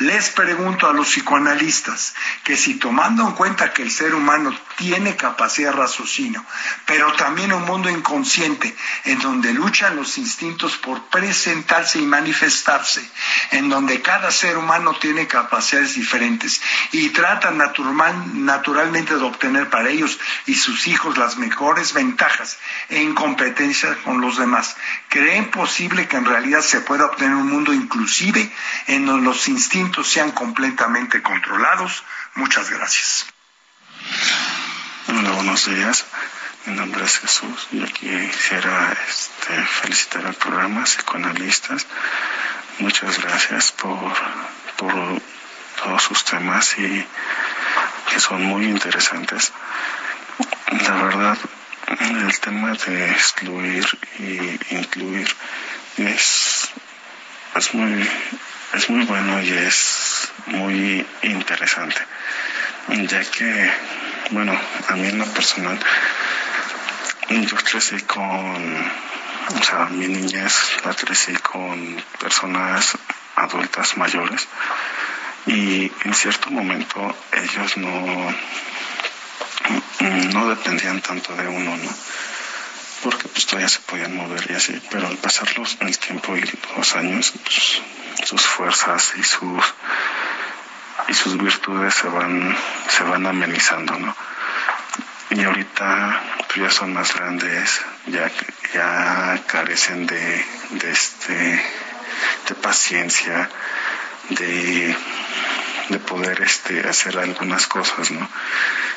[0.00, 5.16] Les pregunto a los psicoanalistas que si tomando en cuenta que el ser humano tiene
[5.16, 6.44] capacidad de raciocinio,
[6.86, 13.08] pero también un mundo inconsciente en donde luchan los instintos por presentarse y manifestarse,
[13.52, 16.60] en donde cada ser humano tiene capacidades diferentes
[16.92, 23.96] y trata naturalmente de obtener para ellos y sus hijos las mejores ventajas en competencia
[24.04, 24.76] con los demás.
[25.08, 28.50] ¿Creen posible que en realidad se pueda obtener un mundo inclusive
[28.86, 32.04] en donde los instintos sean completamente controlados?
[32.36, 33.26] Muchas gracias.
[35.06, 36.04] Hola, buenos días.
[36.66, 41.86] Mi nombre es Jesús y aquí quisiera este, felicitar al programa Psicoanalistas.
[42.80, 44.12] Muchas gracias por,
[44.76, 45.22] por
[45.80, 47.06] todos sus temas y
[48.10, 49.52] que son muy interesantes.
[50.72, 51.38] La verdad,
[52.00, 53.86] el tema de excluir
[54.18, 55.28] y incluir
[55.98, 56.68] es,
[57.54, 58.10] es muy
[58.74, 62.00] es muy bueno y es muy interesante,
[62.88, 63.72] ya que,
[64.30, 65.78] bueno, a mí en lo personal,
[67.28, 68.92] yo crecí con,
[69.58, 72.96] o sea, mi niñez la crecí con personas
[73.36, 74.46] adultas mayores
[75.46, 78.34] y en cierto momento ellos no,
[80.32, 81.90] no dependían tanto de uno, ¿no?
[83.02, 85.48] Porque pues todavía se podían mover y así, pero al pasar
[85.80, 86.44] el tiempo y
[86.76, 87.82] los años, pues
[88.24, 89.64] sus fuerzas y sus
[91.08, 92.56] y sus virtudes se van,
[92.88, 94.14] se van amenizando, ¿no?
[95.30, 98.30] Y ahorita pues ya son más grandes, ya,
[98.72, 101.62] ya carecen de, de este
[102.48, 103.48] de paciencia,
[104.30, 104.96] de,
[105.88, 108.28] de poder este, hacer algunas cosas, ¿no?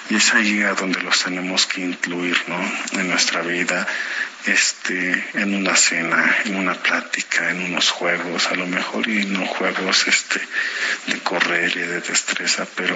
[0.09, 2.99] Y es ahí a donde los tenemos que incluir, ¿no?
[2.99, 3.85] En nuestra vida,
[4.45, 9.45] este, en una cena, en una plática, en unos juegos, a lo mejor y no
[9.45, 10.39] juegos, este,
[11.07, 12.95] de correr y de destreza, pero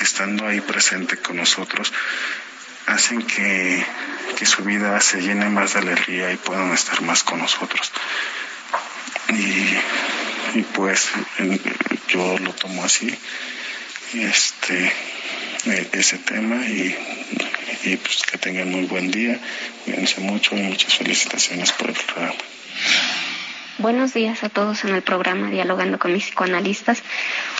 [0.00, 1.92] estando ahí presente con nosotros,
[2.86, 3.84] hacen que,
[4.38, 7.92] que su vida se llene más de alegría y puedan estar más con nosotros.
[9.28, 9.76] Y,
[10.54, 11.10] y pues
[12.08, 13.12] yo lo tomo así,
[14.14, 14.92] este,
[15.66, 16.96] e, ese tema y,
[17.84, 19.38] y pues que tengan muy buen día,
[19.84, 22.34] cuídense mucho y muchas felicitaciones por el programa.
[23.78, 27.02] Buenos días a todos en el programa Dialogando con mis psicoanalistas.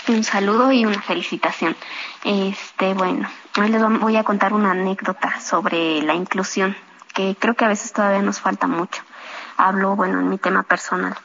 [0.07, 1.75] Un saludo y una felicitación.
[2.23, 6.77] Este, bueno, hoy les voy a contar una anécdota sobre la inclusión,
[7.13, 9.03] que creo que a veces todavía nos falta mucho.
[9.57, 11.17] Hablo, bueno, en mi tema personal.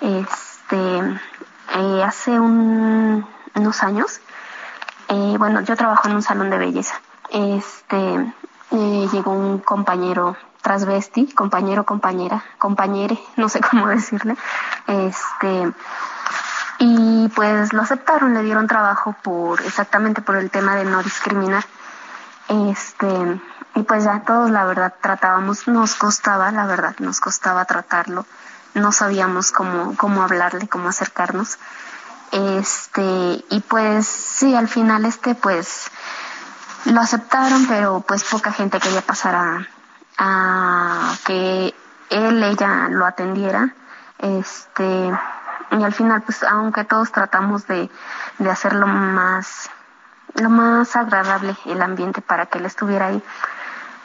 [0.00, 0.98] Este,
[1.74, 4.20] eh, hace un, unos años,
[5.08, 7.00] eh, bueno, yo trabajo en un salón de belleza.
[7.30, 8.32] Este,
[8.70, 14.36] eh, llegó un compañero transvesti, compañero, compañera, compañere, no sé cómo decirle,
[14.86, 15.72] este,
[16.78, 21.64] y pues lo aceptaron, le dieron trabajo por, exactamente por el tema de no discriminar.
[22.48, 23.40] Este,
[23.74, 28.24] y pues ya todos la verdad tratábamos, nos costaba, la verdad, nos costaba tratarlo
[28.78, 31.58] no sabíamos cómo, cómo hablarle, cómo acercarnos.
[32.30, 35.90] Este, y pues sí, al final este pues
[36.84, 39.68] lo aceptaron, pero pues poca gente quería pasar a,
[40.18, 41.74] a que
[42.10, 43.74] él, ella lo atendiera.
[44.18, 45.12] Este,
[45.70, 47.90] y al final pues aunque todos tratamos de,
[48.38, 49.70] de hacerlo más,
[50.34, 53.22] lo más agradable el ambiente para que él estuviera ahí,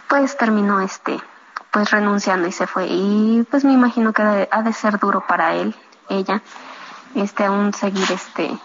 [0.08, 1.22] pues terminó este,
[1.74, 2.88] pues renunciando y se fue.
[2.88, 5.76] Y pues me imagino que ha de ser duro para él,
[6.08, 6.42] ella,
[7.16, 8.58] este aún seguir este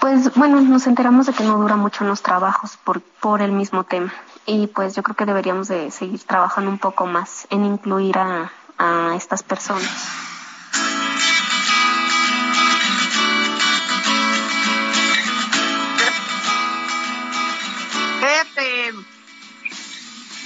[0.00, 3.50] pues bueno, nos enteramos de que no dura mucho en los trabajos por, por el
[3.50, 4.12] mismo tema.
[4.46, 8.52] Y pues yo creo que deberíamos de seguir trabajando un poco más en incluir a,
[8.78, 9.90] a estas personas.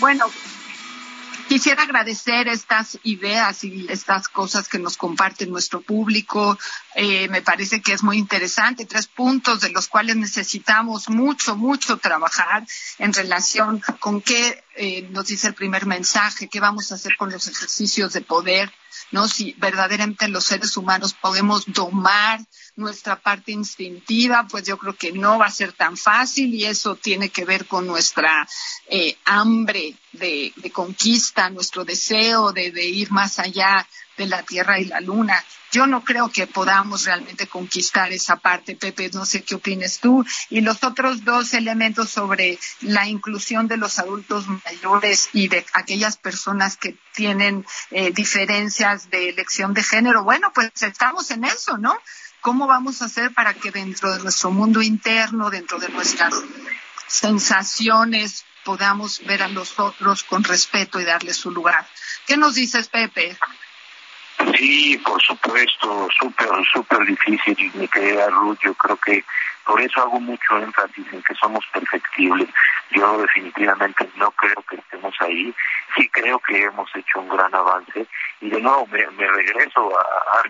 [0.02, 0.26] Bueno,
[1.52, 6.58] Quisiera agradecer estas ideas y estas cosas que nos comparte nuestro público.
[6.94, 8.84] Eh, me parece que es muy interesante.
[8.84, 12.66] Tres puntos de los cuales necesitamos mucho, mucho trabajar
[12.98, 17.30] en relación con qué eh, nos dice el primer mensaje, qué vamos a hacer con
[17.30, 18.72] los ejercicios de poder,
[19.10, 19.28] ¿no?
[19.28, 22.40] Si verdaderamente los seres humanos podemos domar
[22.76, 26.96] nuestra parte instintiva, pues yo creo que no va a ser tan fácil y eso
[26.96, 28.48] tiene que ver con nuestra
[28.88, 33.86] eh, hambre de, conquista, nuestro deseo de, de ir más allá
[34.22, 35.44] de la Tierra y la Luna.
[35.72, 40.24] Yo no creo que podamos realmente conquistar esa parte, Pepe, no sé qué opines tú.
[40.50, 46.16] Y los otros dos elementos sobre la inclusión de los adultos mayores y de aquellas
[46.16, 50.24] personas que tienen eh, diferencias de elección de género.
[50.24, 51.96] Bueno, pues estamos en eso, ¿no?
[52.42, 56.34] ¿Cómo vamos a hacer para que dentro de nuestro mundo interno, dentro de nuestras
[57.06, 61.86] sensaciones, podamos ver a los otros con respeto y darles su lugar?
[62.26, 63.36] ¿Qué nos dices, Pepe?
[64.56, 68.58] Sí, por supuesto, súper, súper difícil, mi querida Ruth.
[68.62, 69.24] Yo creo que
[69.64, 72.48] por eso hago mucho énfasis en que somos perfectibles.
[72.90, 75.54] Yo definitivamente no creo que estemos ahí.
[75.96, 78.06] Sí creo que hemos hecho un gran avance.
[78.40, 80.42] Y de nuevo me, regreso a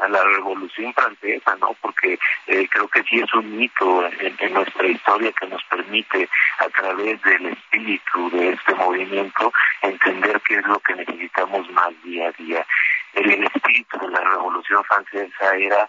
[0.00, 1.74] a la Revolución Francesa, ¿no?
[1.80, 6.68] Porque eh, creo que sí es un mito en, nuestra historia que nos permite a
[6.68, 9.52] través del espíritu de este movimiento
[9.82, 12.66] entender qué es lo que necesitamos más día a día.
[13.14, 15.88] El, espíritu de la Revolución Francesa era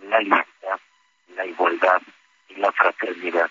[0.00, 0.78] la libertad,
[1.34, 2.00] la igualdad
[2.58, 3.50] la fraternidad.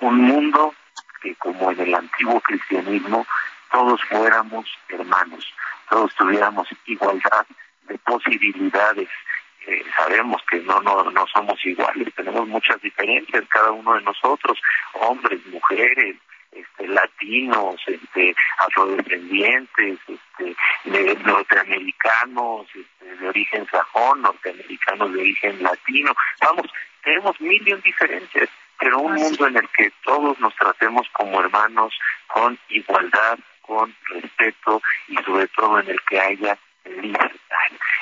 [0.00, 0.74] Un mundo
[1.22, 3.26] que como en el antiguo cristianismo
[3.70, 5.52] todos fuéramos hermanos,
[5.88, 7.46] todos tuviéramos igualdad
[7.88, 9.08] de posibilidades,
[9.66, 14.58] eh, sabemos que no, no, no somos iguales, tenemos muchas diferencias cada uno de nosotros,
[14.94, 16.16] hombres, mujeres,
[16.50, 26.66] este, latinos, este, afrodescendientes, este, norteamericanos, este, de origen sajón, norteamericanos de origen latino, vamos,
[27.02, 28.48] tenemos mil y diferencias,
[28.78, 31.94] pero un mundo en el que todos nos tratemos como hermanos,
[32.26, 37.38] con igualdad, con respeto y sobre todo en el que haya libertad.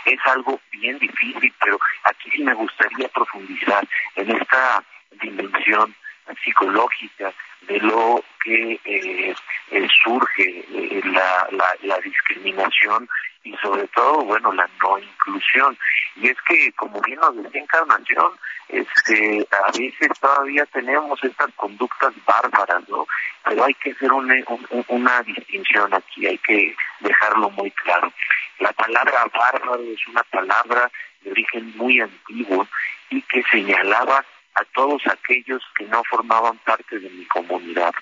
[0.06, 3.86] es algo bien difícil, pero aquí sí me gustaría profundizar
[4.16, 4.82] en esta
[5.20, 5.94] dimensión
[6.42, 7.32] psicológica
[7.62, 9.34] de lo que eh,
[9.70, 13.08] eh, surge eh, la, la, la, discriminación
[13.42, 15.76] y sobre todo, bueno, la no inclusión.
[16.16, 18.32] Y es que, como bien nos decía Encarnación,
[18.68, 23.06] este, a veces todavía tenemos estas conductas bárbaras, ¿no?
[23.44, 24.34] Pero hay que hacer una,
[24.88, 28.12] una distinción aquí, hay que dejarlo muy claro.
[28.58, 30.90] La palabra bárbaro es una palabra
[31.22, 32.66] de origen muy antiguo
[33.08, 34.24] y que señalaba
[34.54, 37.94] a todos aquellos que no formaban parte de mi comunidad.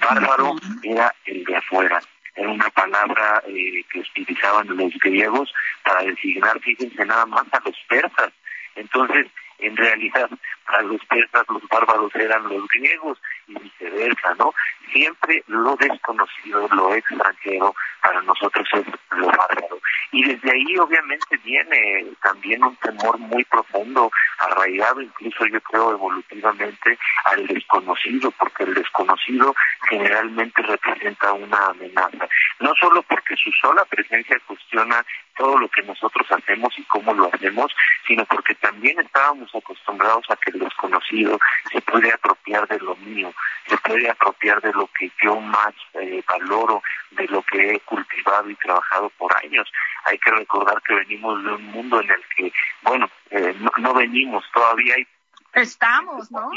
[0.00, 2.00] Bárbaro era el de afuera,
[2.38, 5.52] era una palabra eh, que utilizaban los griegos
[5.84, 8.32] para designar, fíjense nada más, a los persas.
[8.76, 9.26] Entonces,
[9.58, 10.30] en realidad,
[10.64, 13.18] para los persas los bárbaros eran los griegos
[13.48, 14.54] y viceversa, ¿no?
[14.92, 19.80] Siempre lo desconocido, lo extranjero, para nosotros es lo bárbaro.
[20.12, 26.98] Y desde ahí obviamente viene también un temor muy profundo, arraigado incluso yo creo evolutivamente
[27.24, 29.54] al desconocido, porque el desconocido
[29.88, 32.28] generalmente representa una amenaza.
[32.60, 35.04] No solo porque su sola presencia cuestiona
[35.36, 37.72] todo lo que nosotros hacemos y cómo lo hacemos,
[38.06, 41.38] sino porque también estábamos acostumbrados a que el desconocido
[41.70, 43.32] se puede apropiar de lo mío,
[43.68, 48.48] se puede apropiar de lo que yo más eh, valoro, de lo que he cultivado
[48.50, 49.70] y trabajado por años.
[50.04, 54.44] Hay que recordar que venimos de un mundo en el que, bueno, eh, no, venimos,
[54.52, 55.06] todavía hay...
[55.54, 56.50] Estamos, ¿no?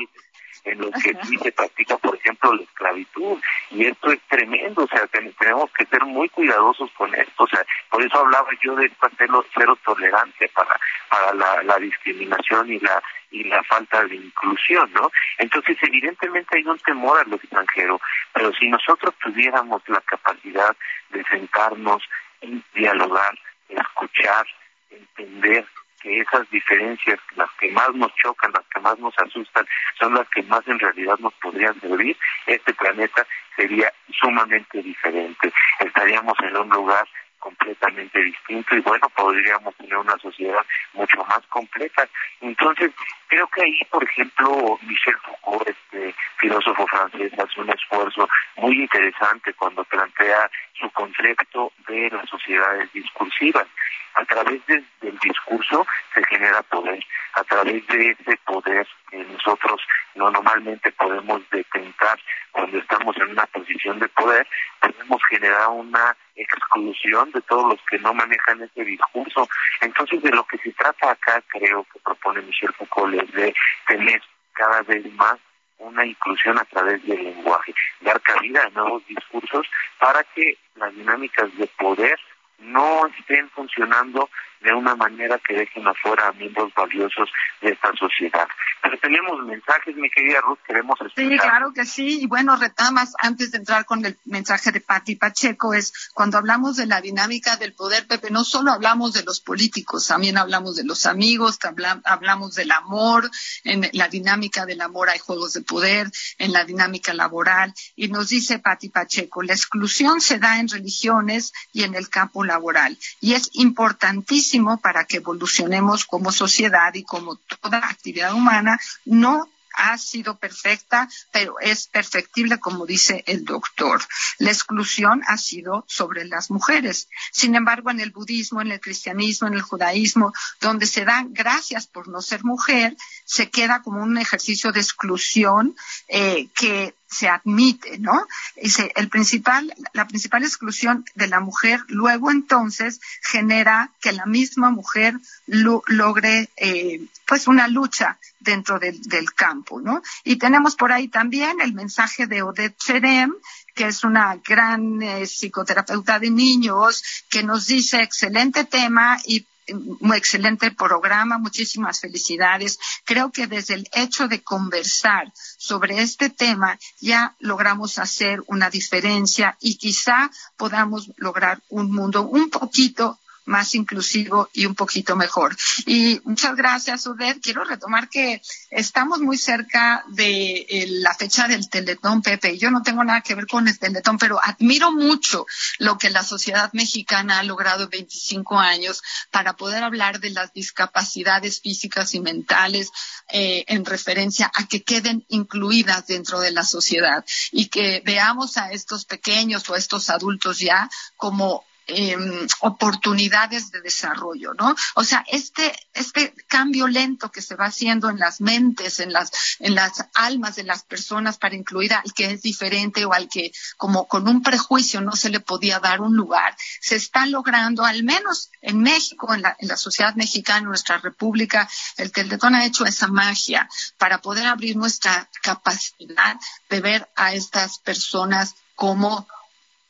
[0.64, 3.40] En los que sí se practica, por ejemplo, la esclavitud.
[3.72, 7.44] Y esto es tremendo, o sea, tenemos que ser muy cuidadosos con esto.
[7.44, 11.78] O sea, por eso hablaba yo de esta cero, cero tolerancia para, para la, la
[11.78, 13.02] discriminación y la
[13.32, 15.10] y la falta de inclusión, ¿no?
[15.38, 18.00] Entonces, evidentemente hay un temor a lo extranjero,
[18.34, 20.76] pero si nosotros tuviéramos la capacidad
[21.10, 22.04] de sentarnos
[22.42, 23.34] y dialogar,
[23.70, 24.46] escuchar,
[24.90, 25.66] entender
[26.02, 29.66] que esas diferencias, las que más nos chocan, las que más nos asustan,
[30.00, 33.26] son las que más en realidad nos podrían servir, este planeta
[33.56, 35.52] sería sumamente diferente.
[35.80, 37.08] Estaríamos en un lugar
[37.40, 42.08] completamente distinto y bueno, podríamos tener una sociedad mucho más completa.
[42.40, 42.92] Entonces,
[43.28, 49.54] creo que ahí, por ejemplo, Michel Foucault, este filósofo francés, hace un esfuerzo muy interesante
[49.56, 50.50] cuando plantea
[50.82, 53.68] su concepto de las sociedades discursivas.
[54.16, 57.00] A través del discurso se genera poder,
[57.34, 59.82] a través de ese poder que nosotros
[60.16, 62.20] no normalmente podemos detentar
[62.52, 64.46] cuando estamos en una posición de poder,
[64.82, 69.48] podemos generar una exclusión de todos los que no manejan ese discurso.
[69.80, 73.54] Entonces, de lo que se trata acá, creo que propone Michel Foucault, es de
[73.88, 74.22] tener
[74.54, 75.38] cada vez más
[75.82, 79.68] una inclusión a través del lenguaje, dar cabida a nuevos discursos
[80.00, 82.18] para que las dinámicas de poder
[82.60, 84.30] no estén funcionando
[84.62, 87.30] de una manera que dejen afuera a miembros valiosos
[87.62, 88.48] de esta sociedad.
[88.82, 91.30] Pero tenemos mensajes, mi querida Ruth, queremos escuchar.
[91.30, 92.22] Sí, claro que sí.
[92.22, 96.78] Y bueno, retamas, antes de entrar con el mensaje de Patti Pacheco, es cuando hablamos
[96.78, 100.84] de la dinámica del poder, Pepe, no solo hablamos de los políticos, también hablamos de
[100.84, 101.58] los amigos,
[102.04, 103.30] hablamos del amor,
[103.64, 107.74] en la dinámica del amor hay juegos de poder, en la dinámica laboral.
[107.96, 112.44] Y nos dice Patti Pacheco, la exclusión se da en religiones y en el campo
[112.44, 112.98] laboral.
[113.20, 114.51] Y es importantísimo
[114.82, 121.56] para que evolucionemos como sociedad y como toda actividad humana, no ha sido perfecta, pero
[121.60, 124.02] es perfectible, como dice el doctor.
[124.38, 127.08] La exclusión ha sido sobre las mujeres.
[127.32, 131.88] Sin embargo, en el budismo, en el cristianismo, en el judaísmo, donde se dan gracias
[131.88, 132.96] por no ser mujer,
[133.26, 135.76] se queda como un ejercicio de exclusión
[136.10, 138.26] eh, que se admite, ¿no?
[138.56, 144.72] Dice, el principal, la principal exclusión de la mujer luego entonces genera que la misma
[144.72, 150.02] mujer logre eh, pues una lucha dentro del, campo, ¿no?
[150.24, 153.34] Y tenemos por ahí también el mensaje de Odette Cherem,
[153.76, 160.14] que es una gran eh, psicoterapeuta de niños, que nos dice excelente tema y un
[160.14, 162.80] excelente programa, muchísimas felicidades.
[163.06, 169.58] Creo que desde el hecho de conversar sobre este tema ya logramos hacer una diferencia
[169.60, 175.56] y quizá podamos lograr un mundo un poquito más inclusivo y un poquito mejor.
[175.86, 177.40] Y muchas gracias, Uder.
[177.40, 182.58] Quiero retomar que estamos muy cerca de eh, la fecha del Teletón, Pepe.
[182.58, 185.46] Yo no tengo nada que ver con el Teletón, pero admiro mucho
[185.80, 190.54] lo que la sociedad mexicana ha logrado en 25 años para poder hablar de las
[190.54, 192.92] discapacidades físicas y mentales
[193.30, 198.72] eh, en referencia a que queden incluidas dentro de la sociedad y que veamos a
[198.72, 204.76] estos pequeños o a estos adultos ya como em, oportunidades de desarrollo, ¿no?
[204.96, 209.32] O sea, este, este cambio lento que se va haciendo en las mentes, en las,
[209.60, 213.52] en las almas de las personas para incluir al que es diferente o al que
[213.78, 218.04] como con un prejuicio no se le podía dar un lugar, se está logrando, al
[218.04, 222.66] menos en México, en la, en la sociedad mexicana, en nuestra república, el Teletón ha
[222.66, 226.38] hecho esa magia para poder abrir nuestra capacidad
[226.70, 229.28] de ver a estas personas como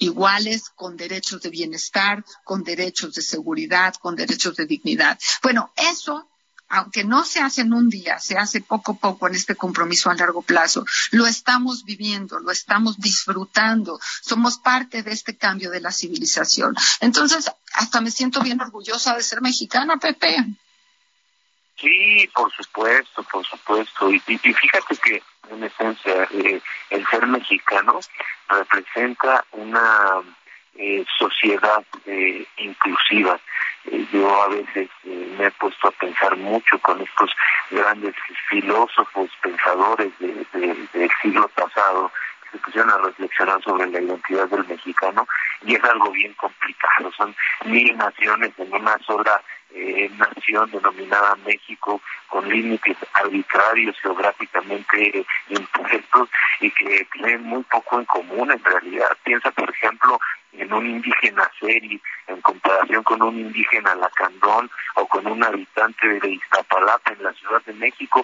[0.02, 5.18] iguales, con derechos de bienestar, con derechos de seguridad, con derechos de dignidad.
[5.42, 6.28] Bueno, eso
[6.74, 10.10] aunque no se hace en un día, se hace poco a poco en este compromiso
[10.10, 15.82] a largo plazo, lo estamos viviendo, lo estamos disfrutando, somos parte de este cambio de
[15.82, 16.74] la civilización.
[17.02, 20.38] Entonces, hasta me siento bien orgullosa de ser mexicana, Pepe.
[21.82, 24.12] Sí, por supuesto, por supuesto.
[24.12, 26.62] Y, fíjate que, en esencia, eh,
[26.92, 28.00] el ser mexicano
[28.48, 30.22] representa una
[30.76, 33.40] eh, sociedad eh, inclusiva.
[34.14, 37.32] yo a veces me he puesto a pensar mucho con estos
[37.72, 38.14] grandes
[38.48, 42.12] filósofos, pensadores del siglo pasado,
[42.52, 45.28] se pusieron a reflexionar sobre la identidad del mexicano,
[45.64, 47.12] y es algo bien complicado.
[47.14, 47.36] Son
[47.66, 49.42] mil naciones en una sola
[49.74, 56.30] eh, nación denominada México con límites arbitrarios geográficamente impuestos
[56.60, 59.18] y que tienen muy poco en común en realidad.
[59.24, 60.20] Piensa, por ejemplo,
[60.54, 66.30] en un indígena seri en comparación con un indígena lacandón o con un habitante de
[66.30, 68.24] Iztapalapa en la Ciudad de México,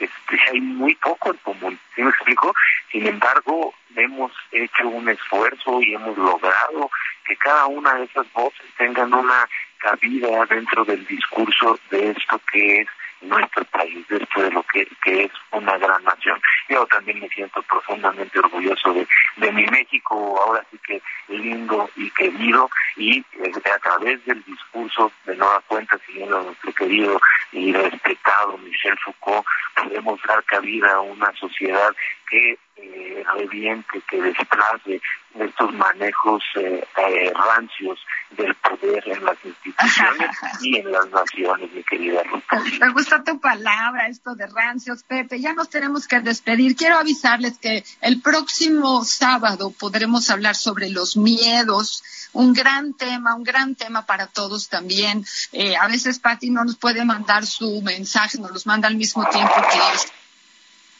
[0.00, 1.78] este, hay muy poco en común.
[1.94, 2.54] ¿Sí me explico?
[2.90, 6.90] Sin embargo, hemos hecho un esfuerzo y hemos logrado
[7.26, 12.80] que cada una de esas voces tengan una cabida dentro del discurso de esto que
[12.80, 12.88] es
[13.20, 16.40] nuestro país, de esto de lo que, que es una gran nación.
[16.68, 19.06] Yo también me siento profundamente orgulloso de,
[19.36, 25.12] de mi México, ahora sí que lindo y querido, y eh, a través del discurso
[25.24, 27.20] de Nueva Cuenta, siguiendo a nuestro querido
[27.52, 31.94] y respetado Michel Foucault, podemos dar cabida a una sociedad
[32.28, 35.00] que eh, reviente, que desplace
[35.34, 37.98] estos manejos eh, eh, rancios
[38.30, 40.30] del poder en las instituciones
[40.62, 42.62] y en las naciones, mi querida Ruta.
[42.80, 45.40] Me gusta tu palabra, esto de rancios, Pepe.
[45.40, 46.76] Ya nos tenemos que despedir.
[46.76, 52.02] Quiero avisarles que el próximo sábado podremos hablar sobre los miedos
[52.32, 55.24] un gran tema, un gran tema para todos también.
[55.52, 59.28] Eh, a veces Patti no nos puede mandar su mensaje, nos los manda al mismo
[59.28, 59.78] tiempo que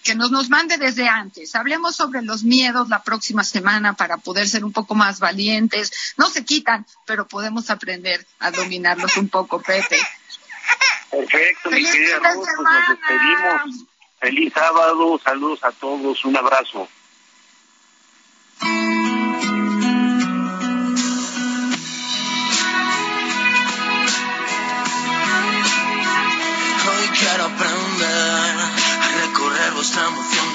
[0.08, 1.54] que nos, nos mande desde antes.
[1.54, 6.14] Hablemos sobre los miedos la próxima semana para poder ser un poco más valientes.
[6.16, 9.98] No se quitan, pero podemos aprender a dominarlos un poco, Pepe.
[11.10, 13.86] Perfecto, mi querida Ruth, pues nos despedimos.
[14.18, 16.88] Feliz sábado, saludos a todos, un abrazo.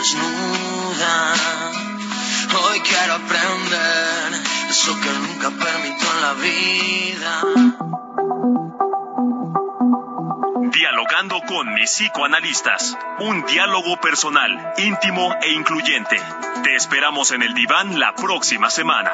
[0.03, 1.33] Desnuda.
[2.61, 4.33] Hoy quiero aprender
[4.69, 7.41] eso que nunca permito en la vida.
[10.71, 12.97] Dialogando con mis psicoanalistas.
[13.19, 16.17] Un diálogo personal, íntimo e incluyente.
[16.63, 19.13] Te esperamos en el diván la próxima semana.